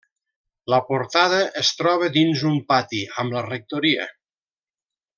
[0.73, 4.13] La portada es troba dins un pati, amb la rectoria.